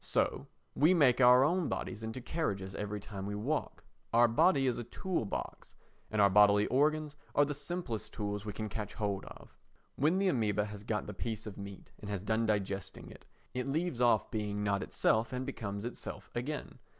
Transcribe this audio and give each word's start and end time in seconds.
So 0.03 0.47
we 0.73 0.95
make 0.95 1.21
our 1.21 1.43
own 1.43 1.69
bodies 1.69 2.01
into 2.01 2.21
carriages 2.21 2.73
every 2.73 2.99
time 2.99 3.27
we 3.27 3.35
walk. 3.35 3.83
Our 4.11 4.27
body 4.27 4.65
is 4.65 4.79
our 4.79 4.83
tool 4.83 5.25
box—and 5.25 6.19
our 6.19 6.27
bodily 6.27 6.65
organs 6.65 7.15
are 7.35 7.45
the 7.45 7.53
simplest 7.53 8.11
tools 8.11 8.43
we 8.43 8.51
can 8.51 8.67
catch 8.67 8.95
hold 8.95 9.25
of. 9.25 9.55
When 9.97 10.17
the 10.17 10.29
amœba 10.29 10.65
has 10.65 10.83
got 10.83 11.05
the 11.05 11.13
piece 11.13 11.45
of 11.45 11.55
meat 11.55 11.91
and 11.99 12.09
has 12.09 12.23
done 12.23 12.47
digesting 12.47 13.11
it, 13.11 13.25
it 13.53 13.67
leaves 13.67 14.01
off 14.01 14.31
being 14.31 14.63
not 14.63 14.81
itself 14.81 15.31
and 15.31 15.45
becomes 15.45 15.85
itself 15.85 16.31
again. 16.33 16.79